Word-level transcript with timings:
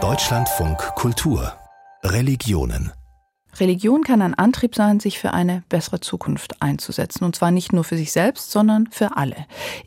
Deutschlandfunk 0.00 0.78
Kultur 0.94 1.52
Religionen 2.04 2.92
Religion 3.58 4.04
kann 4.04 4.22
ein 4.22 4.34
Antrieb 4.34 4.76
sein, 4.76 5.00
sich 5.00 5.18
für 5.18 5.32
eine 5.32 5.64
bessere 5.68 5.98
Zukunft 5.98 6.62
einzusetzen. 6.62 7.24
Und 7.24 7.34
zwar 7.34 7.50
nicht 7.50 7.72
nur 7.72 7.82
für 7.82 7.96
sich 7.96 8.12
selbst, 8.12 8.52
sondern 8.52 8.86
für 8.92 9.16
alle. 9.16 9.34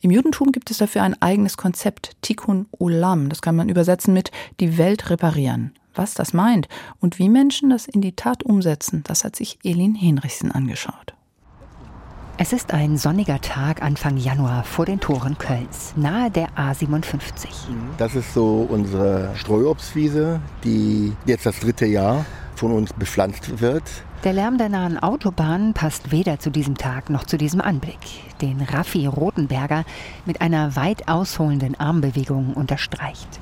Im 0.01 0.11
Judentum 0.11 0.51
gibt 0.51 0.71
es 0.71 0.79
dafür 0.79 1.03
ein 1.03 1.21
eigenes 1.21 1.55
Konzept, 1.55 2.17
Tikkun 2.21 2.65
Olam. 2.79 3.29
Das 3.29 3.41
kann 3.41 3.55
man 3.55 3.69
übersetzen 3.69 4.13
mit 4.13 4.31
die 4.59 4.77
Welt 4.77 5.09
reparieren. 5.09 5.73
Was 5.95 6.13
das 6.13 6.33
meint 6.33 6.67
und 6.99 7.17
wie 7.17 7.29
Menschen 7.29 7.69
das 7.69 7.87
in 7.87 8.01
die 8.01 8.17
Tat 8.17 8.43
umsetzen, 8.43 9.03
das 9.07 9.23
hat 9.23 9.37
sich 9.37 9.57
Elin 9.63 9.95
Henrichsen 9.95 10.51
angeschaut. 10.51 11.13
Es 12.37 12.53
ist 12.53 12.73
ein 12.73 12.97
sonniger 12.97 13.39
Tag 13.41 13.83
Anfang 13.83 14.17
Januar 14.17 14.63
vor 14.63 14.85
den 14.85 14.99
Toren 14.99 15.37
Kölns, 15.37 15.93
nahe 15.95 16.31
der 16.31 16.49
A57. 16.51 17.47
Das 17.97 18.15
ist 18.15 18.33
so 18.33 18.65
unsere 18.67 19.31
Streuobstwiese, 19.35 20.39
die 20.63 21.13
jetzt 21.25 21.45
das 21.45 21.59
dritte 21.59 21.85
Jahr 21.85 22.25
von 22.55 22.71
uns 22.71 22.93
bepflanzt 22.93 23.61
wird. 23.61 23.83
Der 24.23 24.33
Lärm 24.33 24.57
der 24.57 24.69
nahen 24.69 24.97
Autobahn 24.97 25.73
passt 25.73 26.11
weder 26.11 26.39
zu 26.39 26.49
diesem 26.49 26.77
Tag 26.77 27.09
noch 27.09 27.25
zu 27.25 27.37
diesem 27.37 27.61
Anblick, 27.61 27.99
den 28.41 28.61
Raffi 28.61 29.05
Rotenberger 29.05 29.83
mit 30.25 30.41
einer 30.41 30.75
weit 30.75 31.07
ausholenden 31.07 31.79
Armbewegung 31.79 32.53
unterstreicht. 32.53 33.39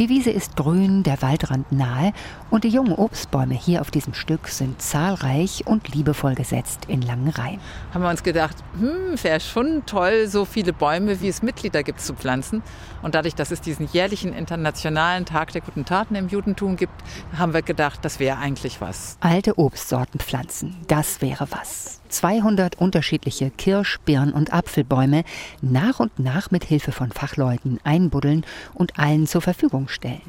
Die 0.00 0.08
Wiese 0.08 0.30
ist 0.30 0.56
grün, 0.56 1.02
der 1.02 1.20
Waldrand 1.20 1.70
nahe 1.72 2.14
und 2.48 2.64
die 2.64 2.70
jungen 2.70 2.94
Obstbäume 2.94 3.52
hier 3.52 3.82
auf 3.82 3.90
diesem 3.90 4.14
Stück 4.14 4.48
sind 4.48 4.80
zahlreich 4.80 5.66
und 5.66 5.94
liebevoll 5.94 6.34
gesetzt 6.34 6.86
in 6.88 7.02
langen 7.02 7.28
Reihen. 7.28 7.60
Haben 7.92 8.04
wir 8.04 8.08
uns 8.08 8.22
gedacht, 8.22 8.56
hm, 8.78 9.22
wäre 9.22 9.40
schon 9.40 9.84
toll, 9.84 10.26
so 10.26 10.46
viele 10.46 10.72
Bäume, 10.72 11.20
wie 11.20 11.28
es 11.28 11.42
Mitglieder 11.42 11.82
gibt, 11.82 12.00
zu 12.00 12.14
pflanzen. 12.14 12.62
Und 13.02 13.14
dadurch, 13.14 13.34
dass 13.34 13.50
es 13.50 13.60
diesen 13.60 13.90
jährlichen 13.92 14.32
internationalen 14.32 15.26
Tag 15.26 15.52
der 15.52 15.60
guten 15.60 15.84
Taten 15.84 16.14
im 16.14 16.28
Judentum 16.28 16.76
gibt, 16.76 16.94
haben 17.36 17.52
wir 17.52 17.60
gedacht, 17.60 18.02
das 18.02 18.18
wäre 18.20 18.38
eigentlich 18.38 18.80
was. 18.80 19.18
Alte 19.20 19.58
Obstsorten 19.58 20.18
pflanzen, 20.18 20.78
das 20.88 21.20
wäre 21.20 21.46
was. 21.50 21.99
200 22.10 22.80
unterschiedliche 22.80 23.50
Kirsch-, 23.50 23.98
Birn- 24.04 24.32
und 24.32 24.52
Apfelbäume 24.52 25.24
nach 25.62 26.00
und 26.00 26.18
nach 26.18 26.50
mit 26.50 26.64
Hilfe 26.64 26.92
von 26.92 27.10
Fachleuten 27.10 27.78
einbuddeln 27.84 28.44
und 28.74 28.98
allen 28.98 29.26
zur 29.26 29.40
Verfügung 29.40 29.88
stellen. 29.88 30.20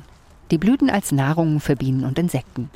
Die 0.51 0.57
Blüten 0.57 0.89
als 0.89 1.11
Nahrung 1.11 1.59
für 1.59 1.75
Bienen 1.75 2.03
und 2.03 2.19
Insekten. 2.19 2.69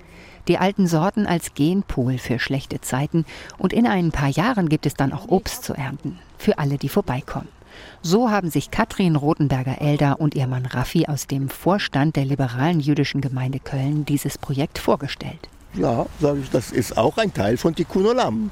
Die 0.48 0.58
alten 0.58 0.88
Sorten 0.88 1.26
als 1.26 1.54
Genpool 1.56 2.18
für 2.18 2.40
schlechte 2.40 2.80
Zeiten 2.82 3.26
und 3.58 3.74
in 3.74 3.88
ein 3.88 4.12
paar 4.12 4.30
Jahren 4.30 4.70
gibt 4.70 4.86
es 4.86 4.94
dann 4.94 5.12
auch 5.12 5.28
Obst 5.28 5.64
zu 5.64 5.74
ernten. 5.74 6.20
Für 6.38 6.60
alle, 6.60 6.78
die 6.78 6.90
vorbeikommen. 6.90 7.48
So 8.02 8.30
haben 8.30 8.50
sich 8.50 8.72
Katrin 8.72 9.16
Rothenberger-Elder 9.16 10.20
und 10.20 10.36
ihr 10.36 10.48
Mann 10.48 10.66
Raffi 10.66 11.08
aus 11.08 11.28
dem 11.28 11.50
Vorstand 11.50 12.16
der 12.16 12.26
liberalen 12.26 12.80
jüdischen 12.80 13.22
Gemeinde 13.22 13.60
Köln 13.60 14.06
dieses 14.06 14.38
Projekt 14.38 14.78
vorgestellt. 14.78 15.50
Ja, 15.74 16.06
sage 16.22 16.40
ich, 16.42 16.50
das 16.50 16.72
ist 16.72 16.98
auch 16.98 17.18
ein 17.18 17.34
Teil 17.34 17.58
von 17.58 17.76
Tikkun 17.76 18.06
Olam. 18.06 18.52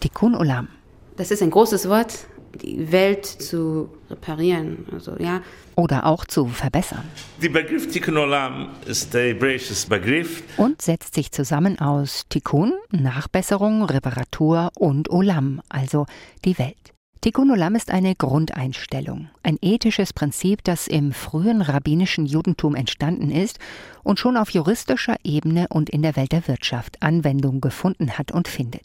Tikkun 0.00 0.34
Olam. 0.34 0.68
Das 1.16 1.30
ist 1.30 1.42
ein 1.42 1.50
großes 1.50 1.86
Wort, 1.88 2.26
die 2.62 2.90
Welt 2.90 3.26
zu 3.26 3.90
reparieren, 4.08 4.86
also 4.90 5.14
ja. 5.18 5.42
Oder 5.76 6.06
auch 6.06 6.24
zu 6.24 6.46
verbessern. 6.46 7.04
Der 7.42 7.50
Begriff 7.50 7.92
Tikkun 7.92 8.16
Olam 8.16 8.70
ist 8.86 9.12
der 9.12 9.28
hebräische 9.28 9.74
Begriff. 9.88 10.42
Und 10.56 10.80
setzt 10.80 11.14
sich 11.14 11.32
zusammen 11.32 11.78
aus 11.78 12.24
Tikkun, 12.30 12.72
Nachbesserung, 12.90 13.84
Reparatur 13.84 14.70
und 14.78 15.10
Olam, 15.10 15.60
also 15.68 16.06
die 16.46 16.58
Welt. 16.58 16.76
Tikkun 17.20 17.50
Olam 17.50 17.74
ist 17.74 17.90
eine 17.90 18.14
Grundeinstellung, 18.14 19.28
ein 19.42 19.58
ethisches 19.60 20.14
Prinzip, 20.14 20.64
das 20.64 20.86
im 20.86 21.12
frühen 21.12 21.60
rabbinischen 21.60 22.24
Judentum 22.24 22.74
entstanden 22.74 23.30
ist 23.30 23.58
und 24.02 24.18
schon 24.18 24.38
auf 24.38 24.48
juristischer 24.48 25.16
Ebene 25.22 25.66
und 25.68 25.90
in 25.90 26.00
der 26.00 26.16
Welt 26.16 26.32
der 26.32 26.48
Wirtschaft 26.48 27.02
Anwendung 27.02 27.60
gefunden 27.60 28.16
hat 28.16 28.32
und 28.32 28.48
findet. 28.48 28.80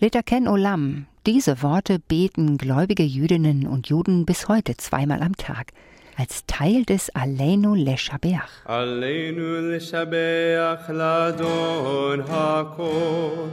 Letaken 0.00 0.48
Olam, 0.48 1.06
diese 1.26 1.62
Worte 1.62 1.98
beten 1.98 2.58
gläubige 2.58 3.02
Jüdinnen 3.02 3.66
und 3.66 3.88
Juden 3.88 4.26
bis 4.26 4.48
heute 4.48 4.76
zweimal 4.76 5.22
am 5.22 5.36
Tag 5.36 5.72
als 6.16 6.44
Teil 6.46 6.84
des 6.84 7.10
Aleinu 7.14 7.74
Leshabeach. 7.74 8.66
Aleinu 8.66 9.70
Leshabeach 9.70 10.88
Ladon 10.88 12.28
Hakol. 12.28 13.50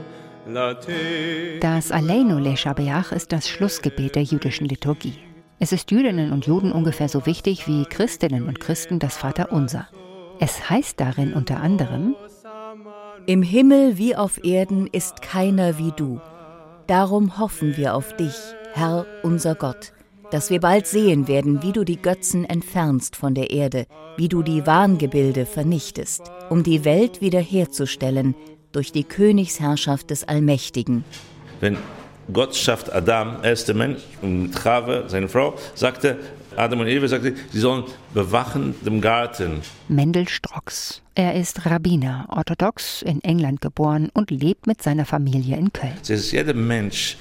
Das 1.60 1.92
Aleinu 1.92 2.38
Leshabeach 2.38 3.12
ist 3.12 3.30
das 3.30 3.48
Schlussgebet 3.48 4.16
der 4.16 4.24
jüdischen 4.24 4.66
Liturgie. 4.66 5.14
Es 5.60 5.70
ist 5.70 5.92
Jüdinnen 5.92 6.32
und 6.32 6.46
Juden 6.46 6.72
ungefähr 6.72 7.08
so 7.08 7.26
wichtig 7.26 7.68
wie 7.68 7.84
Christinnen 7.84 8.48
und 8.48 8.58
Christen 8.58 8.98
das 8.98 9.16
Vaterunser. 9.16 9.86
Es 10.40 10.68
heißt 10.68 10.98
darin 10.98 11.34
unter 11.34 11.60
anderem 11.60 12.16
Im 13.26 13.42
Himmel 13.42 13.98
wie 13.98 14.16
auf 14.16 14.42
Erden 14.44 14.88
ist 14.88 15.22
keiner 15.22 15.78
wie 15.78 15.92
du. 15.94 16.20
Darum 16.88 17.38
hoffen 17.38 17.76
wir 17.76 17.94
auf 17.94 18.16
dich, 18.16 18.34
Herr 18.72 19.06
unser 19.22 19.54
Gott, 19.54 19.92
dass 20.32 20.50
wir 20.50 20.58
bald 20.58 20.88
sehen 20.88 21.28
werden, 21.28 21.62
wie 21.62 21.70
du 21.70 21.84
die 21.84 22.02
Götzen 22.02 22.44
entfernst 22.44 23.14
von 23.14 23.34
der 23.34 23.50
Erde, 23.50 23.86
wie 24.16 24.28
du 24.28 24.42
die 24.42 24.66
Wahngebilde 24.66 25.46
vernichtest, 25.46 26.22
um 26.50 26.64
die 26.64 26.84
Welt 26.84 27.20
wiederherzustellen 27.20 28.34
durch 28.72 28.90
die 28.90 29.04
Königsherrschaft 29.04 30.10
des 30.10 30.24
Allmächtigen. 30.24 31.04
Wenn 31.60 31.76
Gott 32.32 32.56
schafft 32.56 32.92
Adam, 32.92 33.38
erster 33.42 33.74
Mensch, 33.74 34.00
und 34.20 34.52
Chave, 34.54 35.04
seine 35.08 35.28
Frau, 35.28 35.54
sagte, 35.74 36.18
Adam 36.56 36.80
und 36.80 36.86
Eva 36.86 37.08
sagte, 37.08 37.34
sie 37.50 37.58
sollen 37.58 37.84
bewachen 38.12 38.74
dem 38.84 39.00
Garten. 39.00 39.62
Mendel 39.88 40.28
Strocks. 40.28 41.00
Er 41.14 41.34
ist 41.34 41.66
Rabbiner, 41.66 42.26
orthodox, 42.28 43.02
in 43.02 43.22
England 43.22 43.60
geboren 43.60 44.10
und 44.14 44.30
lebt 44.30 44.66
mit 44.66 44.82
seiner 44.82 45.04
Familie 45.04 45.56
in 45.56 45.72
Köln. 45.72 45.94
Es 46.02 46.10
ist 46.10 46.32
jeder 46.32 46.54
Mensch, 46.54 47.16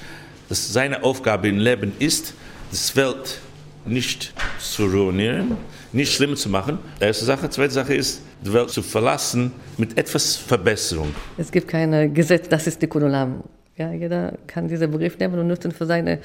dass 0.50 0.72
seine 0.72 1.04
Aufgabe 1.04 1.48
im 1.48 1.58
Leben 1.58 1.94
ist, 2.00 2.34
das 2.72 2.96
Welt 2.96 3.40
nicht 3.86 4.34
zu 4.60 4.86
ruinieren, 4.86 5.58
nicht 5.92 6.14
schlimmer 6.14 6.36
zu 6.36 6.50
machen. 6.50 6.78
Erste 7.00 7.26
Sache. 7.26 7.50
Zweite 7.50 7.74
Sache 7.74 7.94
ist, 7.94 8.22
die 8.46 8.54
Welt 8.54 8.70
zu 8.70 8.82
verlassen 8.82 9.52
mit 9.78 9.98
etwas 9.98 10.36
Verbesserung. 10.36 11.14
Es 11.38 11.52
gibt 11.52 11.68
kein 11.68 12.14
Gesetz, 12.14 12.48
das 12.48 12.68
ist 12.68 12.82
die 12.82 12.88
Kunolam. 12.88 13.44
Ja, 13.82 13.92
jeder 13.92 14.38
kann 14.46 14.68
diesen 14.68 14.92
Begriff 14.92 15.18
nehmen 15.18 15.40
und 15.40 15.48
nutzen 15.48 15.72
für 15.72 15.88
seine 15.88 16.20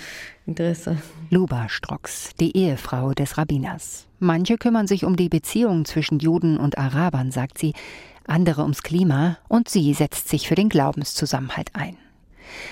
Interesse. 0.45 0.99
Luba 1.31 1.71
Strocks, 1.71 2.35
die 2.39 2.55
Ehefrau 2.55 3.15
des 3.15 3.39
Rabbiners. 3.39 4.07
Manche 4.19 4.59
kümmern 4.59 4.87
sich 4.87 5.07
um 5.07 5.17
die 5.17 5.31
Beziehung 5.31 5.87
zwischen 5.87 6.19
Juden 6.19 6.59
und 6.59 6.77
Arabern, 6.77 7.31
sagt 7.31 7.57
sie, 7.57 7.73
andere 8.27 8.61
ums 8.61 8.83
Klima 8.83 9.39
und 9.49 9.71
sie 9.71 9.95
setzt 9.95 10.29
sich 10.29 10.49
für 10.49 10.55
den 10.55 10.69
Glaubenszusammenhalt 10.69 11.71
ein. 11.73 11.97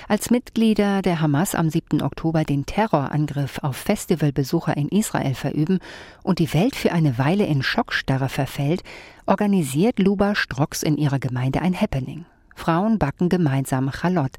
Als 0.07 0.31
Mitglieder 0.31 1.01
der 1.01 1.23
Hamas 1.23 1.55
am 1.55 1.71
7. 1.71 2.03
Oktober 2.03 2.45
den 2.45 2.67
Terrorangriff 2.67 3.61
auf 3.63 3.77
Festivalbesucher 3.77 4.77
in 4.77 4.91
Israel 4.91 5.35
verüben 5.35 5.79
und 6.23 6.41
die 6.41 6.53
Welt 6.53 6.77
für 6.77 6.93
eine 6.93 7.17
Weile 7.17 7.47
in 7.47 7.63
Schockstarre 7.63 8.29
verfällt, 8.29 8.83
organisiert 9.25 9.99
Luba 9.99 10.35
Strocks 10.35 10.83
in 10.83 10.99
ihrer 10.99 11.21
Gemeinde 11.21 11.63
ein 11.63 11.81
Happening. 11.81 12.27
Frauen 12.65 12.99
backen 12.99 13.29
gemeinsam 13.29 13.91
Chalot, 13.91 14.31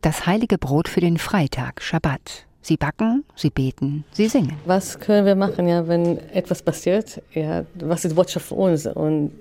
das 0.00 0.24
heilige 0.24 0.56
Brot 0.56 0.88
für 0.88 1.00
den 1.02 1.18
Freitag, 1.18 1.82
Schabbat. 1.82 2.46
Sie 2.62 2.78
backen, 2.78 3.24
sie 3.36 3.50
beten, 3.50 4.06
sie 4.10 4.26
singen. 4.28 4.56
Was 4.64 4.98
können 4.98 5.26
wir 5.26 5.34
machen, 5.34 5.68
ja, 5.68 5.86
wenn 5.86 6.16
etwas 6.30 6.62
passiert? 6.62 7.20
Ja, 7.34 7.66
was 7.74 8.06
ist 8.06 8.16
Botschaft 8.16 8.46
für 8.46 8.54
uns? 8.54 8.86
Und 8.86 9.32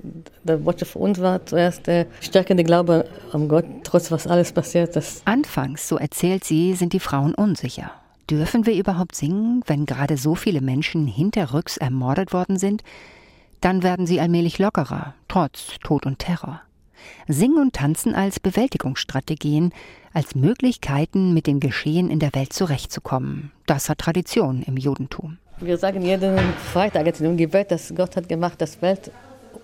der 0.44 0.58
Botschaft 0.58 0.92
für 0.92 1.00
uns 1.00 1.22
war 1.22 1.46
zuerst 1.46 1.88
der 1.88 2.06
stärkende 2.20 2.66
Glaube 2.66 3.06
an 3.32 3.48
Gott, 3.48 3.64
trotz 3.86 4.12
was 4.12 4.28
alles 4.28 4.52
passiert 4.52 4.94
ist. 4.98 5.22
Anfangs, 5.24 5.88
so 5.88 5.96
erzählt 5.96 6.44
sie, 6.44 6.74
sind 6.74 6.92
die 6.92 7.00
Frauen 7.00 7.34
unsicher. 7.36 7.92
Dürfen 8.30 8.66
wir 8.66 8.76
überhaupt 8.76 9.16
singen, 9.16 9.64
wenn 9.68 9.86
gerade 9.86 10.18
so 10.18 10.36
viele 10.36 10.60
Menschen 10.60 11.08
hinterrücks 11.08 11.78
ermordet 11.78 12.34
worden 12.34 12.58
sind? 12.58 12.84
Dann 13.62 13.84
werden 13.84 14.06
sie 14.06 14.20
allmählich 14.20 14.60
lockerer, 14.60 15.14
trotz 15.30 15.78
Tod 15.82 16.06
und 16.06 16.20
Terror. 16.20 16.60
Singen 17.28 17.58
und 17.58 17.74
Tanzen 17.74 18.16
als 18.16 18.40
Bewältigungsstrategien, 18.40 19.74
als 20.14 20.36
Möglichkeiten, 20.36 21.34
mit 21.34 21.48
dem 21.48 21.60
Geschehen 21.60 22.10
in 22.10 22.20
der 22.20 22.34
Welt 22.34 22.54
zurechtzukommen. 22.54 23.52
Das 23.66 23.90
hat 23.90 24.00
Tradition 24.00 24.64
im 24.64 24.78
Judentum. 24.78 25.38
Wir 25.60 25.78
sagen 25.78 26.02
jeden 26.02 26.38
Freitag 26.74 27.06
jetzt 27.06 27.22
im 27.22 27.38
Gebet, 27.38 27.72
dass 27.72 27.94
Gott 27.96 28.16
hat 28.16 28.28
gemacht, 28.28 28.60
das 28.60 28.82
Welt 28.82 29.12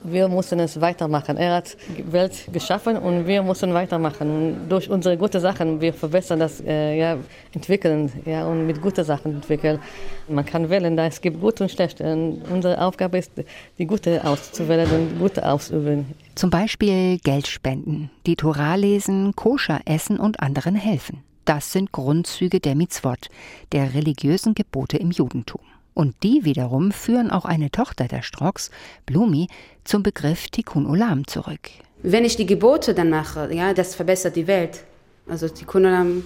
wir 0.03 0.27
mussten 0.27 0.59
es 0.59 0.79
weitermachen. 0.79 1.37
Er 1.37 1.55
hat 1.55 1.77
die 1.97 2.11
Welt 2.11 2.47
geschaffen 2.51 2.97
und 2.97 3.27
wir 3.27 3.41
mussten 3.43 3.73
weitermachen. 3.73 4.29
Und 4.29 4.69
durch 4.69 4.89
unsere 4.89 5.17
guten 5.17 5.39
Sachen, 5.39 5.81
wir 5.81 5.93
verbessern 5.93 6.39
das, 6.39 6.61
äh, 6.61 6.97
ja, 6.97 7.17
entwickeln 7.53 8.11
ja, 8.25 8.45
und 8.45 8.65
mit 8.65 8.81
guten 8.81 9.03
Sachen 9.03 9.35
entwickeln. 9.35 9.79
Man 10.27 10.45
kann 10.45 10.69
wählen, 10.69 10.95
da 10.95 11.05
es 11.05 11.19
gibt 11.21 11.39
gut 11.41 11.61
und 11.61 11.71
schlecht. 11.71 12.01
Und 12.01 12.41
unsere 12.49 12.81
Aufgabe 12.81 13.17
ist, 13.17 13.31
die 13.77 13.85
Gute 13.85 14.23
auszuwählen 14.23 14.89
und 14.89 15.19
Gute 15.19 15.47
auszuüben. 15.47 16.05
Zum 16.35 16.49
Beispiel 16.49 17.17
Geld 17.19 17.47
spenden, 17.47 18.09
die 18.25 18.35
Torah 18.35 18.75
lesen, 18.75 19.35
koscher 19.35 19.81
essen 19.85 20.19
und 20.19 20.39
anderen 20.39 20.75
helfen. 20.75 21.23
Das 21.45 21.71
sind 21.71 21.91
Grundzüge 21.91 22.59
der 22.59 22.75
Mitzvot, 22.75 23.27
der 23.71 23.93
religiösen 23.95 24.53
Gebote 24.53 24.97
im 24.97 25.11
Judentum. 25.11 25.61
Und 25.99 26.15
die 26.23 26.45
wiederum 26.45 26.93
führen 26.93 27.29
auch 27.29 27.43
eine 27.43 27.71
Tochter 27.71 28.07
der 28.07 28.21
Strocks, 28.21 28.71
Blumi, 29.05 29.49
zum 29.83 30.01
Begriff 30.01 30.47
Tikkun 30.47 30.85
Olam 30.85 31.27
zurück. 31.27 31.59
Wenn 32.03 32.23
ich 32.23 32.37
die 32.37 32.45
Gebote 32.45 32.93
dann 32.93 33.09
mache, 33.09 33.53
ja, 33.53 33.73
das 33.73 33.95
verbessert 33.95 34.37
die 34.37 34.47
Welt. 34.47 34.85
Also 35.27 35.49
Tikkun 35.49 35.85
Olam, 35.85 36.23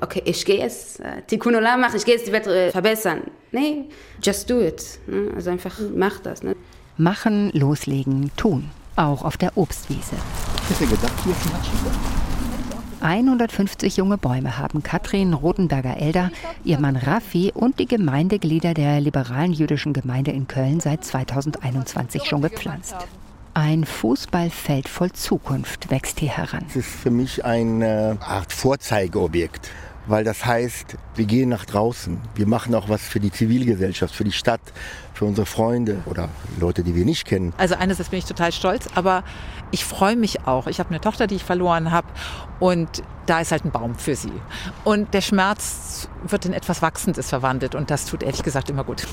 okay, 0.00 0.22
ich 0.24 0.44
gehe 0.44 0.58
jetzt 0.60 1.00
äh, 1.00 1.22
Tikkun 1.26 1.56
Olam 1.56 1.80
machen, 1.80 1.96
ich 1.96 2.04
gehe 2.04 2.14
jetzt 2.14 2.28
die 2.28 2.30
Welt 2.30 2.46
äh, 2.46 2.70
verbessern. 2.70 3.22
Nee, 3.50 3.86
just 4.22 4.48
do 4.48 4.60
it. 4.60 5.00
Ne? 5.08 5.32
Also 5.34 5.50
einfach 5.50 5.76
mach 5.92 6.20
das. 6.20 6.44
Ne? 6.44 6.54
Machen, 6.96 7.50
loslegen, 7.52 8.30
tun. 8.36 8.70
Auch 8.94 9.24
auf 9.24 9.36
der 9.36 9.58
Obstwiese. 9.58 10.14
Ich 10.70 10.78
hätte 10.78 10.88
gedacht, 10.88 11.14
hier 11.24 11.32
ist 11.32 11.46
ein 11.46 12.25
150 13.00 13.96
junge 13.96 14.18
Bäume 14.18 14.58
haben 14.58 14.82
Katrin 14.82 15.32
Rotenberger-Elder, 15.34 16.30
ihr 16.64 16.78
Mann 16.78 16.96
Raffi 16.96 17.52
und 17.54 17.78
die 17.78 17.86
Gemeindeglieder 17.86 18.74
der 18.74 19.00
liberalen 19.00 19.52
jüdischen 19.52 19.92
Gemeinde 19.92 20.30
in 20.30 20.48
Köln 20.48 20.80
seit 20.80 21.04
2021 21.04 22.24
schon 22.24 22.42
gepflanzt. 22.42 22.96
Ein 23.54 23.84
Fußballfeld 23.84 24.88
voll 24.88 25.12
Zukunft 25.12 25.90
wächst 25.90 26.20
hier 26.20 26.30
heran. 26.30 26.64
Es 26.68 26.76
ist 26.76 26.88
für 26.88 27.10
mich 27.10 27.44
eine 27.44 28.18
Art 28.20 28.52
Vorzeigeobjekt 28.52 29.70
weil 30.06 30.24
das 30.24 30.44
heißt, 30.44 30.96
wir 31.14 31.24
gehen 31.24 31.48
nach 31.48 31.64
draußen. 31.64 32.18
Wir 32.34 32.46
machen 32.46 32.74
auch 32.74 32.88
was 32.88 33.02
für 33.02 33.20
die 33.20 33.30
Zivilgesellschaft, 33.30 34.14
für 34.14 34.24
die 34.24 34.32
Stadt, 34.32 34.60
für 35.14 35.24
unsere 35.24 35.46
Freunde 35.46 35.98
oder 36.06 36.28
Leute, 36.60 36.82
die 36.82 36.94
wir 36.94 37.04
nicht 37.04 37.26
kennen. 37.26 37.52
Also 37.56 37.74
einerseits 37.74 38.10
bin 38.10 38.18
ich 38.18 38.24
total 38.24 38.52
stolz, 38.52 38.86
aber 38.94 39.24
ich 39.70 39.84
freue 39.84 40.16
mich 40.16 40.46
auch. 40.46 40.66
Ich 40.66 40.78
habe 40.78 40.90
eine 40.90 41.00
Tochter, 41.00 41.26
die 41.26 41.36
ich 41.36 41.44
verloren 41.44 41.90
habe 41.90 42.06
und 42.60 43.02
da 43.26 43.40
ist 43.40 43.50
halt 43.52 43.64
ein 43.64 43.72
Baum 43.72 43.96
für 43.96 44.14
sie. 44.14 44.32
Und 44.84 45.12
der 45.14 45.20
Schmerz 45.20 46.08
wird 46.26 46.46
in 46.46 46.52
etwas 46.52 46.82
Wachsendes 46.82 47.28
verwandelt 47.28 47.74
und 47.74 47.90
das 47.90 48.06
tut 48.06 48.22
ehrlich 48.22 48.42
gesagt 48.42 48.70
immer 48.70 48.84
gut. 48.84 49.06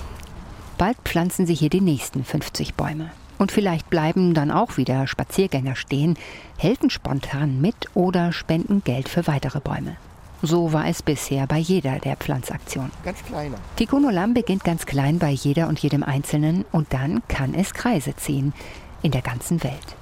Bald 0.77 0.97
pflanzen 1.05 1.45
sie 1.45 1.55
hier 1.55 1.69
die 1.69 1.81
nächsten 1.81 2.23
50 2.23 2.75
Bäume. 2.75 3.11
Und 3.39 3.51
vielleicht 3.51 3.89
bleiben 3.89 4.33
dann 4.33 4.51
auch 4.51 4.77
wieder 4.77 5.07
Spaziergänger 5.07 5.75
stehen, 5.75 6.17
helfen 6.57 6.89
spontan 6.89 7.59
mit 7.61 7.75
oder 7.93 8.31
spenden 8.31 8.83
Geld 8.83 9.09
für 9.09 9.27
weitere 9.27 9.59
Bäume. 9.59 9.97
So 10.45 10.73
war 10.73 10.89
es 10.89 11.01
bisher 11.01 11.47
bei 11.47 11.57
jeder 11.57 11.99
der 11.99 12.17
Pflanzaktionen. 12.17 12.91
Ganz 13.05 13.23
kleiner. 13.23 13.55
Tikkun 13.77 14.03
Olam 14.03 14.33
beginnt 14.33 14.65
ganz 14.65 14.85
klein 14.85 15.17
bei 15.17 15.29
jeder 15.29 15.69
und 15.69 15.79
jedem 15.79 16.03
Einzelnen 16.03 16.65
und 16.73 16.91
dann 16.91 17.25
kann 17.29 17.53
es 17.53 17.73
Kreise 17.73 18.13
ziehen 18.17 18.51
in 19.01 19.11
der 19.11 19.21
ganzen 19.21 19.63
Welt. 19.63 19.95